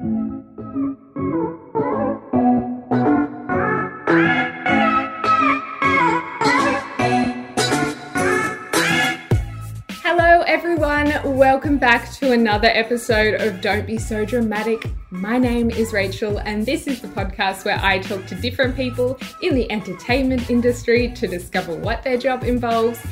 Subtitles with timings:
[0.00, 0.14] Hello,
[10.46, 11.12] everyone.
[11.24, 14.84] Welcome back to another episode of Don't Be So Dramatic.
[15.10, 19.18] My name is Rachel, and this is the podcast where I talk to different people
[19.42, 23.04] in the entertainment industry to discover what their job involves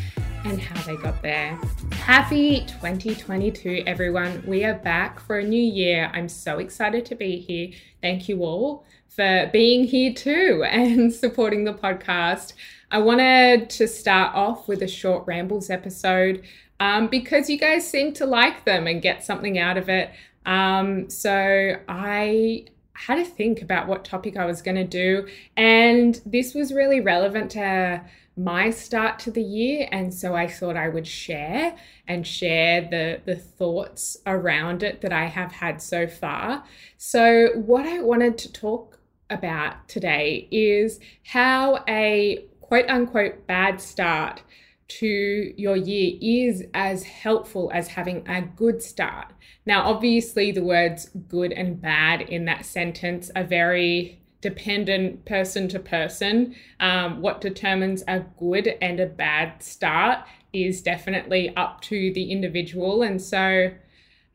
[0.44, 1.58] and how they got there.
[1.92, 4.42] Happy 2022, everyone.
[4.46, 6.10] We are back for a new year.
[6.14, 7.70] I'm so excited to be here.
[8.00, 12.52] Thank you all for being here too and supporting the podcast.
[12.90, 16.44] I wanted to start off with a short rambles episode
[16.80, 20.10] um, because you guys seem to like them and get something out of it.
[20.44, 26.20] Um, so I had to think about what topic I was going to do, and
[26.24, 28.02] this was really relevant to
[28.36, 31.74] my start to the year and so I thought I would share
[32.06, 36.64] and share the the thoughts around it that I have had so far.
[36.98, 38.98] So what I wanted to talk
[39.30, 44.42] about today is how a quote unquote bad start
[44.88, 49.32] to your year is as helpful as having a good start.
[49.64, 55.80] Now obviously the words good and bad in that sentence are very dependent person to
[55.80, 56.54] person.
[56.78, 60.20] Um, what determines a good and a bad start
[60.52, 63.02] is definitely up to the individual.
[63.02, 63.72] And so,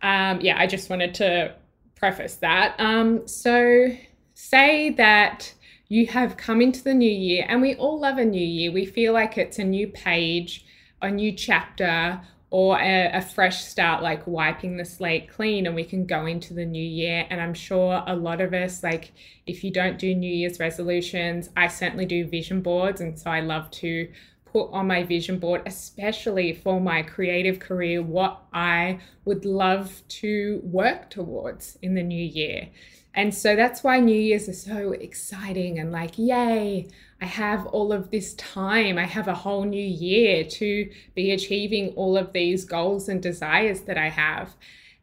[0.02, 1.56] um, yeah, I just wanted to
[1.96, 2.76] preface that.
[2.78, 3.88] Um, so,
[4.34, 5.54] say that
[5.88, 8.70] you have come into the new year, and we all love a new year.
[8.70, 10.66] We feel like it's a new page,
[11.02, 12.20] a new chapter,
[12.52, 16.54] or a, a, fresh start, like wiping the slate clean, and we can go into
[16.54, 17.26] the new year.
[17.30, 19.14] And I'm sure a lot of us, like,
[19.48, 23.00] if you don't do New Year's resolutions, I certainly do vision boards.
[23.00, 24.12] And so I love to
[24.44, 30.60] put on my vision board, especially for my creative career, what I would love to
[30.62, 32.68] work towards in the new year.
[33.14, 36.88] And so that's why New Year's is so exciting and like, yay,
[37.20, 38.98] I have all of this time.
[38.98, 43.82] I have a whole new year to be achieving all of these goals and desires
[43.82, 44.56] that I have.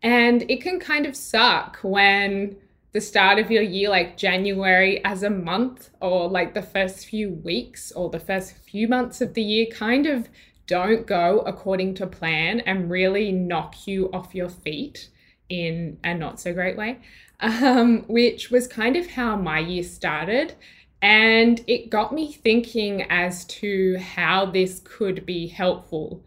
[0.03, 2.57] And it can kind of suck when
[2.93, 7.31] the start of your year, like January as a month, or like the first few
[7.31, 10.29] weeks or the first few months of the year, kind of
[10.67, 15.11] don't go according to plan and really knock you off your feet
[15.49, 16.99] in a not so great way,
[17.41, 20.55] um, which was kind of how my year started.
[21.01, 26.25] And it got me thinking as to how this could be helpful.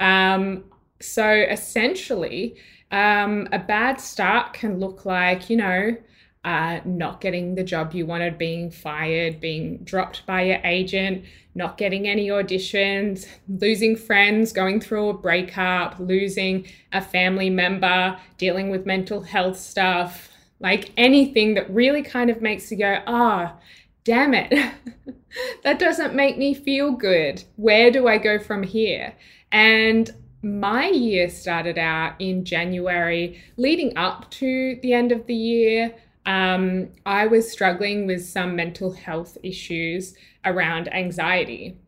[0.00, 0.64] Um,
[1.00, 2.56] so essentially,
[2.90, 5.96] um, a bad start can look like, you know,
[6.42, 11.24] uh, not getting the job you wanted, being fired, being dropped by your agent,
[11.54, 18.70] not getting any auditions, losing friends, going through a breakup, losing a family member, dealing
[18.70, 20.29] with mental health stuff,
[20.60, 23.60] like anything that really kind of makes you go, ah, oh,
[24.04, 24.52] damn it,
[25.64, 27.42] that doesn't make me feel good.
[27.56, 29.14] Where do I go from here?
[29.50, 30.10] And
[30.42, 35.94] my year started out in January, leading up to the end of the year.
[36.26, 41.78] Um, I was struggling with some mental health issues around anxiety.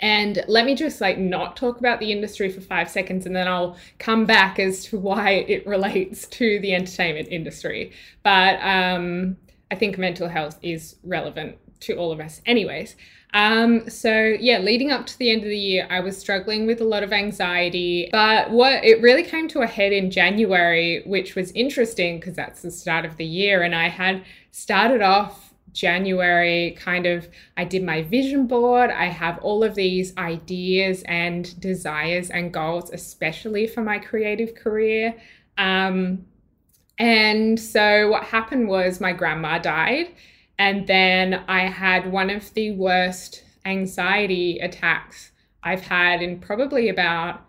[0.00, 3.48] And let me just like not talk about the industry for five seconds and then
[3.48, 7.92] I'll come back as to why it relates to the entertainment industry.
[8.22, 9.36] But um,
[9.70, 12.96] I think mental health is relevant to all of us, anyways.
[13.34, 16.80] Um, so yeah, leading up to the end of the year, I was struggling with
[16.80, 21.34] a lot of anxiety, but what it really came to a head in January, which
[21.34, 23.62] was interesting because that's the start of the year.
[23.62, 25.45] And I had started off
[25.76, 28.90] January kind of, I did my vision board.
[28.90, 35.14] I have all of these ideas and desires and goals, especially for my creative career.
[35.58, 36.26] Um,
[36.98, 40.08] and so what happened was my grandma died
[40.58, 45.32] and then I had one of the worst anxiety attacks
[45.62, 47.42] I've had in probably about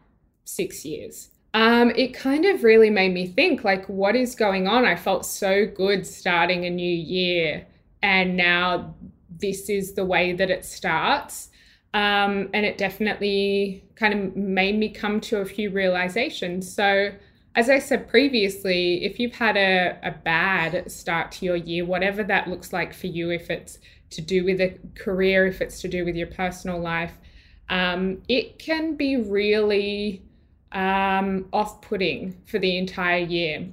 [0.44, 1.30] six years.
[1.54, 4.86] Um, it kind of really made me think like, what is going on?
[4.86, 7.66] I felt so good starting a new year,
[8.02, 8.96] and now
[9.30, 11.50] this is the way that it starts.
[11.94, 16.72] Um, and it definitely kind of made me come to a few realizations.
[16.72, 17.12] So,
[17.56, 22.24] as I said previously, if you've had a, a bad start to your year, whatever
[22.24, 23.80] that looks like for you, if it's
[24.12, 27.14] to do with a career, if it's to do with your personal life,
[27.70, 30.22] um, it can be really
[30.72, 33.68] um, off putting for the entire year.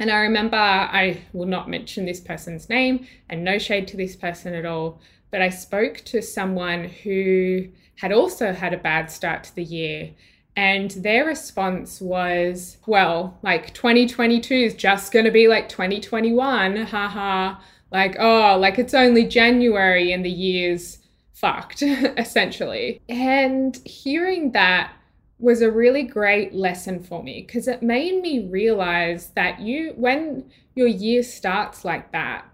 [0.00, 4.16] And I remember, I will not mention this person's name and no shade to this
[4.16, 4.98] person at all,
[5.30, 10.10] but I spoke to someone who had also had a bad start to the year
[10.56, 16.76] And their response was, well, like 2022 is just going to be like 2021.
[16.86, 17.60] Haha.
[17.92, 20.98] Like, oh, like it's only January and the year's
[21.32, 23.00] fucked, essentially.
[23.08, 24.92] And hearing that
[25.40, 30.50] was a really great lesson for me because it made me realize that you, when
[30.74, 32.44] your year starts like that,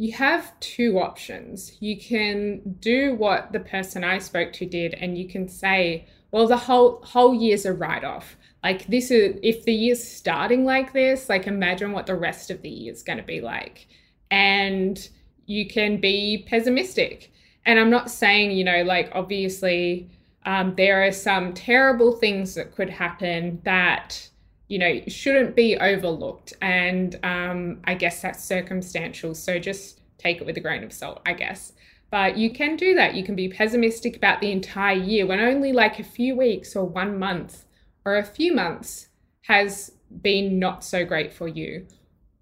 [0.00, 1.76] you have two options.
[1.80, 6.46] You can do what the person I spoke to did, and you can say, well,
[6.46, 8.36] the whole whole year's a write off.
[8.64, 12.62] Like this is if the year's starting like this, like imagine what the rest of
[12.62, 13.88] the year is going to be like,
[14.30, 15.08] and
[15.44, 17.30] you can be pessimistic.
[17.66, 20.08] And I'm not saying you know like obviously
[20.46, 24.28] um, there are some terrible things that could happen that
[24.68, 29.34] you know shouldn't be overlooked, and um, I guess that's circumstantial.
[29.34, 31.72] So just take it with a grain of salt, I guess.
[32.10, 33.14] But you can do that.
[33.14, 36.84] You can be pessimistic about the entire year when only like a few weeks or
[36.84, 37.64] one month
[38.04, 39.08] or a few months
[39.42, 39.92] has
[40.22, 41.86] been not so great for you.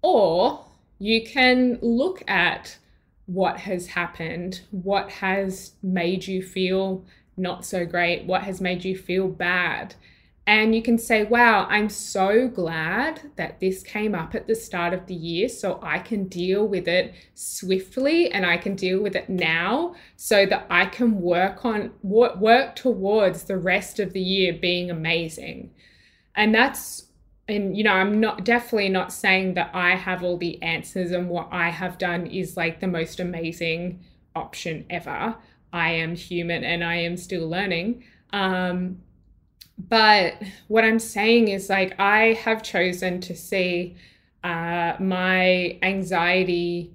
[0.01, 0.65] Or
[0.97, 2.77] you can look at
[3.27, 7.05] what has happened, what has made you feel
[7.39, 9.95] not so great, what has made you feel bad,
[10.49, 14.95] and you can say, wow, I'm so glad that this came up at the start
[14.95, 19.15] of the year so I can deal with it swiftly and I can deal with
[19.15, 24.53] it now so that I can work on work towards the rest of the year
[24.53, 25.69] being amazing.
[26.33, 27.05] And that's
[27.47, 31.29] and you know, I'm not definitely not saying that I have all the answers and
[31.29, 33.99] what I have done is like the most amazing
[34.35, 35.35] option ever.
[35.71, 38.03] I am human and I am still learning.
[38.31, 38.99] Um,
[39.87, 43.95] but what I'm saying is like I have chosen to see
[44.43, 46.93] uh, my anxiety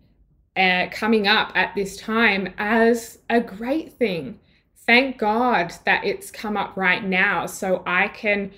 [0.56, 4.38] uh, coming up at this time as a great thing.
[4.86, 8.52] Thank God that it's come up right now so I can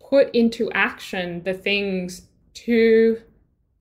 [0.00, 2.22] put into action the things
[2.54, 3.22] to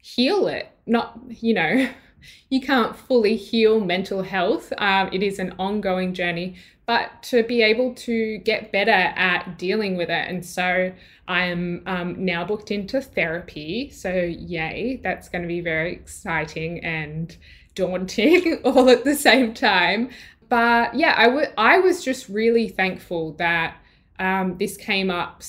[0.02, 0.70] heal it.
[0.86, 1.90] Not, you know,
[2.50, 4.72] you can't fully heal mental health.
[4.78, 6.56] Um, it is an ongoing journey,
[6.86, 10.30] but to be able to get better at dealing with it.
[10.30, 10.94] And so
[11.28, 13.90] I am um, now booked into therapy.
[13.90, 17.36] So, yay, that's going to be very exciting and
[17.76, 20.10] daunting all at the same time.
[20.50, 23.78] But yeah, I, w- I was just really thankful that
[24.20, 25.44] um, this came up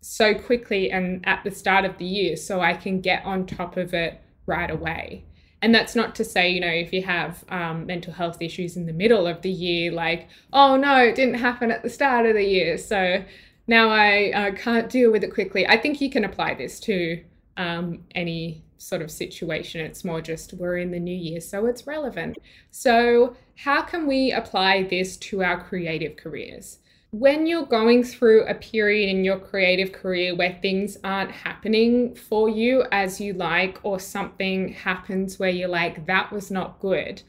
[0.00, 3.76] so quickly and at the start of the year so I can get on top
[3.76, 5.24] of it right away.
[5.62, 8.86] And that's not to say, you know, if you have um, mental health issues in
[8.86, 12.34] the middle of the year, like, oh no, it didn't happen at the start of
[12.34, 12.76] the year.
[12.76, 13.24] So
[13.66, 15.66] now I uh, can't deal with it quickly.
[15.66, 17.22] I think you can apply this to
[17.56, 19.80] um, any sort of situation.
[19.80, 22.36] It's more just we're in the new year, so it's relevant.
[22.70, 26.78] So, how can we apply this to our creative careers?
[27.10, 32.48] When you're going through a period in your creative career where things aren't happening for
[32.48, 37.22] you as you like, or something happens where you're like, that was not good,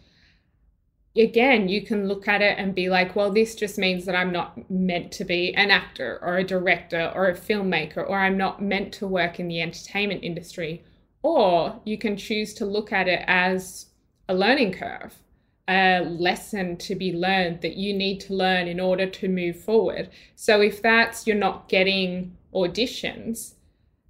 [1.16, 4.32] again, you can look at it and be like, well, this just means that I'm
[4.32, 8.62] not meant to be an actor or a director or a filmmaker, or I'm not
[8.62, 10.84] meant to work in the entertainment industry.
[11.24, 13.88] Or you can choose to look at it as
[14.30, 15.16] a learning curve
[15.68, 20.10] a lesson to be learned that you need to learn in order to move forward.
[20.36, 23.56] So if that's you're not getting auditions,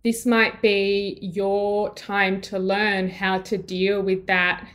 [0.04, 4.68] this might be your time to learn how to deal with that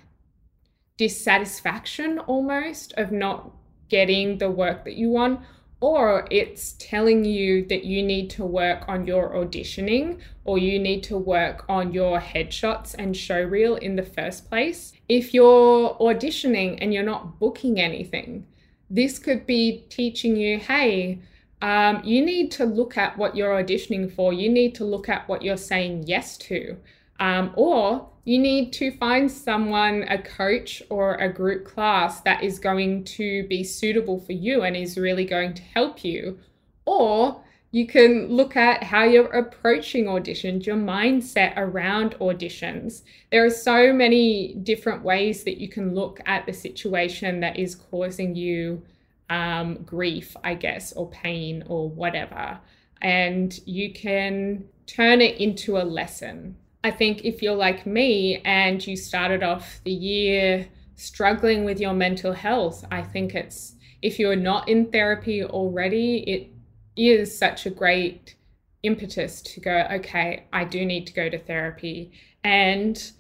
[0.96, 3.50] dissatisfaction almost of not
[3.88, 5.40] getting the work that you want
[5.82, 11.02] or it's telling you that you need to work on your auditioning or you need
[11.02, 14.92] to work on your headshots and show reel in the first place.
[15.08, 18.46] If you're auditioning and you're not booking anything,
[18.88, 21.18] this could be teaching you hey,
[21.62, 25.28] um, you need to look at what you're auditioning for, you need to look at
[25.28, 26.76] what you're saying yes to.
[27.22, 32.58] Um, or you need to find someone, a coach or a group class that is
[32.58, 36.40] going to be suitable for you and is really going to help you.
[36.84, 43.02] Or you can look at how you're approaching auditions, your mindset around auditions.
[43.30, 47.76] There are so many different ways that you can look at the situation that is
[47.76, 48.82] causing you
[49.30, 52.58] um, grief, I guess, or pain or whatever.
[53.00, 56.56] And you can turn it into a lesson.
[56.84, 61.94] I think if you're like me and you started off the year struggling with your
[61.94, 66.48] mental health, I think it's if you're not in therapy already, it
[66.96, 68.34] is such a great
[68.82, 72.10] impetus to go, okay, I do need to go to therapy.
[72.42, 73.12] And,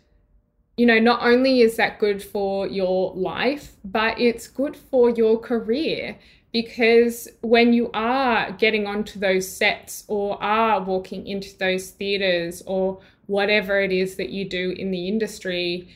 [0.76, 5.38] you know, not only is that good for your life, but it's good for your
[5.38, 6.18] career
[6.52, 13.00] because when you are getting onto those sets or are walking into those theaters or
[13.26, 15.88] whatever it is that you do in the industry,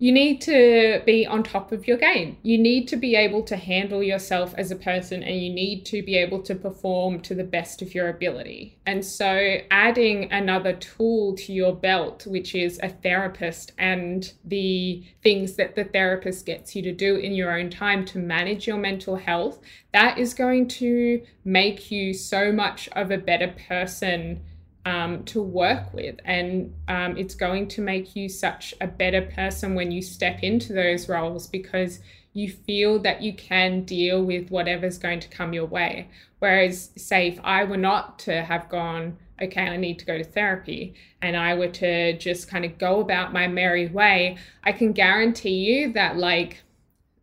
[0.00, 2.38] you need to be on top of your game.
[2.42, 6.02] You need to be able to handle yourself as a person and you need to
[6.02, 8.78] be able to perform to the best of your ability.
[8.86, 15.56] And so, adding another tool to your belt, which is a therapist and the things
[15.56, 19.16] that the therapist gets you to do in your own time to manage your mental
[19.16, 19.58] health,
[19.92, 24.40] that is going to make you so much of a better person
[24.84, 26.18] um, to work with.
[26.24, 30.72] And um, it's going to make you such a better person when you step into
[30.72, 32.00] those roles because
[32.32, 36.08] you feel that you can deal with whatever's going to come your way.
[36.38, 40.24] Whereas, say, if I were not to have gone, okay, I need to go to
[40.24, 44.92] therapy, and I were to just kind of go about my merry way, I can
[44.92, 46.62] guarantee you that, like,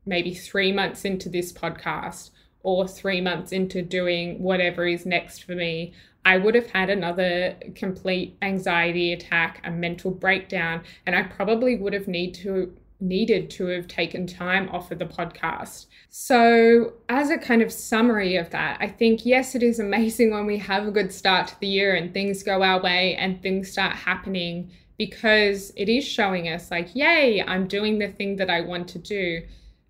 [0.06, 5.54] maybe three months into this podcast, or three months into doing whatever is next for
[5.54, 5.94] me,
[6.28, 11.94] I would have had another complete anxiety attack, a mental breakdown, and I probably would
[11.94, 15.86] have need to needed to have taken time off of the podcast.
[16.10, 20.46] So, as a kind of summary of that, I think yes, it is amazing when
[20.46, 23.72] we have a good start to the year and things go our way and things
[23.72, 28.60] start happening because it is showing us like, yay, I'm doing the thing that I
[28.60, 29.44] want to do.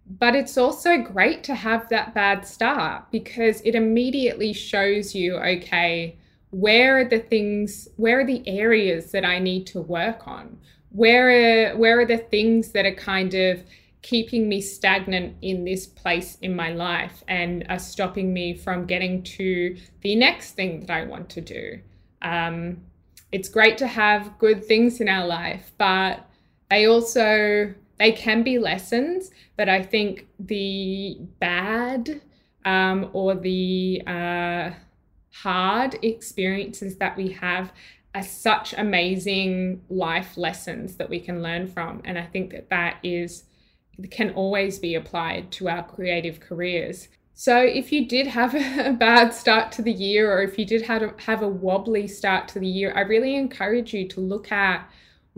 [0.05, 6.15] But it's also great to have that bad start because it immediately shows you, okay,
[6.51, 10.57] where are the things where are the areas that i need to work on?
[10.89, 13.63] Where are where are the things that are kind of
[14.01, 19.21] keeping me stagnant in this place in my life and are stopping me from getting
[19.23, 21.79] to the next thing that i want to do?
[22.21, 22.81] Um,
[23.31, 26.25] it's great to have good things in our life but
[26.69, 32.21] they also they can be lessons but i think the bad
[32.65, 34.71] um, or the uh,
[35.31, 37.71] hard experiences that we have
[38.15, 42.01] are such amazing life lessons that we can learn from.
[42.05, 43.43] And I think that that is
[44.11, 47.07] can always be applied to our creative careers.
[47.33, 50.83] So if you did have a bad start to the year or if you did
[50.83, 54.51] have a, have a wobbly start to the year, I really encourage you to look
[54.51, 54.87] at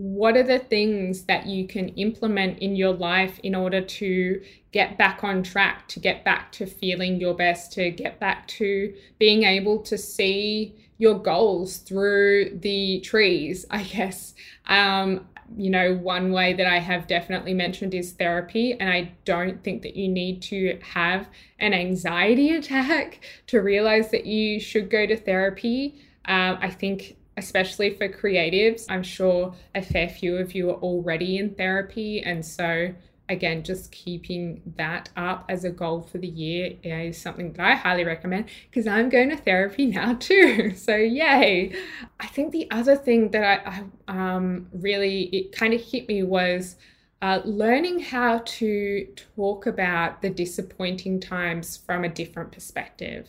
[0.00, 4.42] what are the things that you can implement in your life in order to
[4.72, 8.94] get back on track, to get back to feeling your best, to get back to
[9.18, 14.34] being able to see your goals through the trees, I guess.
[14.64, 18.72] Um, you know, one way that I have definitely mentioned is therapy.
[18.80, 21.28] And I don't think that you need to have
[21.58, 26.00] an anxiety attack to realize that you should go to therapy.
[26.24, 28.84] Um, I think especially for creatives.
[28.88, 32.20] I'm sure a fair few of you are already in therapy.
[32.20, 32.94] And so,
[33.30, 37.74] again, just keeping that up as a goal for the year is something that I
[37.74, 40.74] highly recommend because I'm going to therapy now too.
[40.76, 41.74] So, yay.
[42.20, 46.22] I think the other thing that I, I um, really, it kind of hit me
[46.22, 46.76] was.
[47.22, 49.06] Uh, learning how to
[49.36, 53.28] talk about the disappointing times from a different perspective.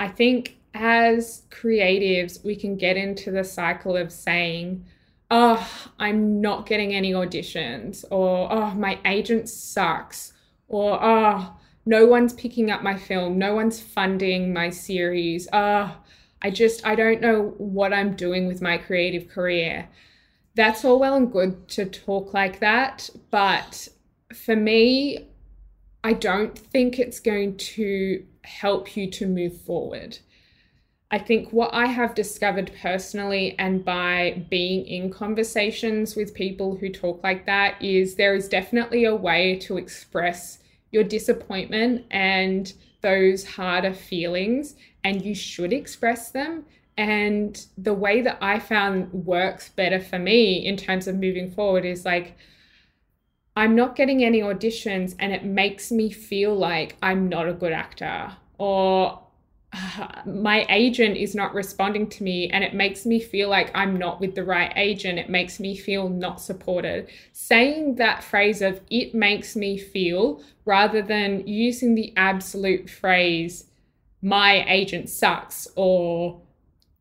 [0.00, 4.84] I think as creatives, we can get into the cycle of saying,
[5.30, 5.66] oh,
[5.98, 10.32] I'm not getting any auditions, or oh, my agent sucks,
[10.68, 15.48] or oh, no one's picking up my film, no one's funding my series.
[15.52, 15.96] Oh,
[16.42, 19.88] I just, I don't know what I'm doing with my creative career.
[20.54, 23.88] That's all well and good to talk like that, but
[24.34, 25.28] for me,
[26.04, 30.18] I don't think it's going to help you to move forward.
[31.12, 36.88] I think what I have discovered personally and by being in conversations with people who
[36.88, 43.46] talk like that is there is definitely a way to express your disappointment and those
[43.46, 46.64] harder feelings, and you should express them.
[46.96, 51.84] And the way that I found works better for me in terms of moving forward
[51.84, 52.36] is like,
[53.54, 57.72] I'm not getting any auditions, and it makes me feel like I'm not a good
[57.72, 59.18] actor, or
[60.26, 64.20] my agent is not responding to me and it makes me feel like I'm not
[64.20, 65.18] with the right agent.
[65.18, 67.08] It makes me feel not supported.
[67.32, 73.66] Saying that phrase of it makes me feel rather than using the absolute phrase
[74.24, 76.40] my agent sucks or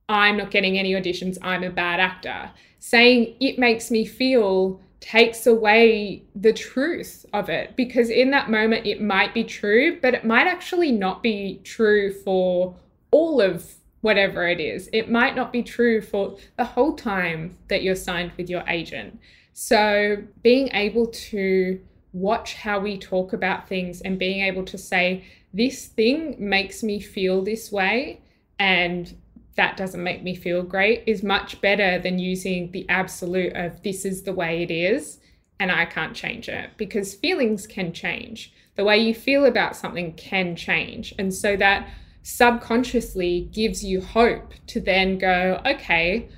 [0.10, 2.51] I'm not getting any auditions, I'm a bad actor.
[2.80, 8.86] Saying it makes me feel takes away the truth of it because in that moment
[8.86, 12.75] it might be true, but it might actually not be true for
[13.12, 14.89] all of whatever it is.
[14.93, 19.20] It might not be true for the whole time that you're signed with your agent.
[19.53, 21.81] So being able to
[22.13, 27.00] watch how we talk about things and being able to say, this thing makes me
[27.00, 28.22] feel this way
[28.60, 29.15] and
[29.62, 34.06] that doesn't make me feel great is much better than using the absolute of this
[34.06, 35.20] is the way it is
[35.60, 38.51] and I can't change it because feelings can change.
[38.75, 41.13] The way you feel about something can change.
[41.20, 41.88] And so that
[42.24, 46.30] subconsciously gives you hope to then go, okay,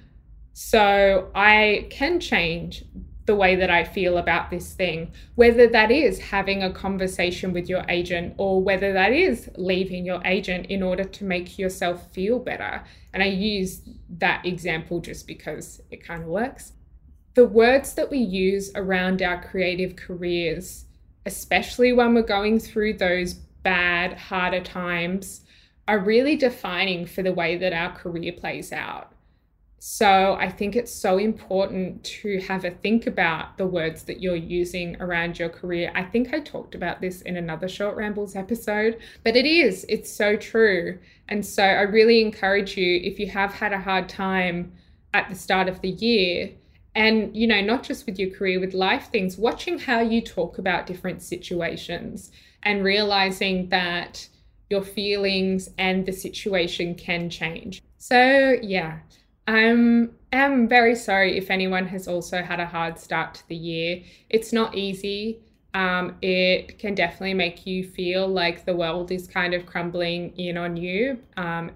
[0.51, 2.83] so I can change
[3.25, 7.69] the way that I feel about this thing, whether that is having a conversation with
[7.69, 12.39] your agent or whether that is leaving your agent in order to make yourself feel
[12.39, 12.83] better.
[13.13, 13.81] And I use
[14.17, 16.73] that example just because it kind of works.
[17.35, 20.85] The words that we use around our creative careers,
[21.25, 25.41] especially when we're going through those bad, harder times,
[25.87, 29.12] are really defining for the way that our career plays out.
[29.85, 34.33] So I think it's so important to have a think about the words that you're
[34.33, 35.91] using around your career.
[35.93, 40.09] I think I talked about this in another Short Rambles episode, but it is, it's
[40.09, 40.99] so true.
[41.27, 44.71] And so I really encourage you if you have had a hard time
[45.13, 46.51] at the start of the year,
[46.95, 50.59] and you know, not just with your career, with life things, watching how you talk
[50.59, 52.31] about different situations
[52.63, 54.29] and realizing that
[54.69, 57.81] your feelings and the situation can change.
[57.97, 58.99] So, yeah
[59.47, 64.01] I'm am very sorry if anyone has also had a hard start to the year.
[64.29, 65.39] It's not easy.
[65.73, 70.57] Um, it can definitely make you feel like the world is kind of crumbling in
[70.57, 71.19] on you.
[71.35, 71.71] Um,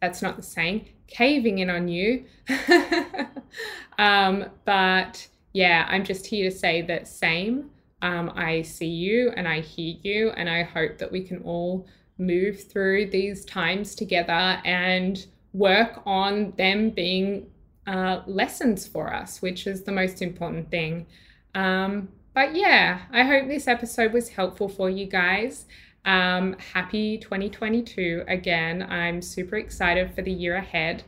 [0.00, 2.24] that's not the saying, caving in on you.
[3.98, 7.70] um, but yeah, I'm just here to say that same.
[8.02, 11.86] Um, I see you and I hear you, and I hope that we can all
[12.16, 15.24] move through these times together and
[15.58, 17.46] work on them being
[17.86, 21.06] uh, lessons for us, which is the most important thing.
[21.54, 25.64] Um, but yeah, I hope this episode was helpful for you guys.
[26.04, 28.82] Um, happy 2022 again.
[28.88, 31.02] I'm super excited for the year ahead,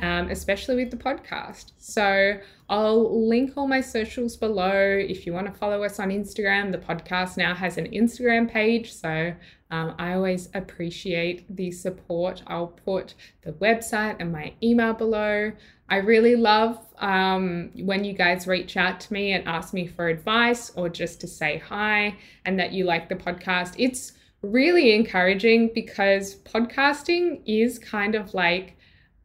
[0.00, 1.72] um, especially with the podcast.
[1.78, 2.38] So
[2.68, 4.72] I'll link all my socials below.
[4.72, 8.92] If you want to follow us on Instagram, the podcast now has an Instagram page.
[8.92, 9.34] So
[9.70, 12.42] um, I always appreciate the support.
[12.46, 15.52] I'll put the website and my email below.
[15.90, 20.08] I really love um, when you guys reach out to me and ask me for
[20.08, 23.74] advice or just to say hi and that you like the podcast.
[23.78, 28.77] It's really encouraging because podcasting is kind of like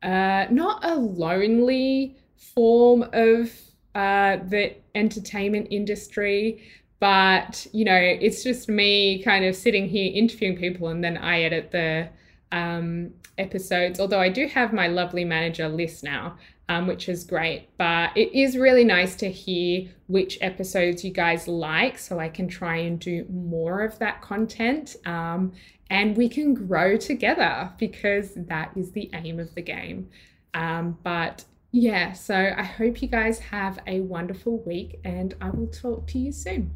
[0.04, 3.52] uh, not a lonely form of
[3.96, 6.62] uh, the entertainment industry,
[7.00, 11.42] but you know it's just me kind of sitting here interviewing people and then i
[11.42, 12.08] edit the
[12.54, 14.00] um, episodes.
[14.00, 16.38] Although i do have my lovely manager list now
[16.70, 21.46] um, which is great but it is really nice to hear which episodes you guys
[21.48, 25.52] like so i can try and do more of that content um,
[25.90, 30.10] and we can grow together because that is the aim of the game
[30.54, 35.68] um, but yeah, so I hope you guys have a wonderful week and I will
[35.68, 36.72] talk to you soon.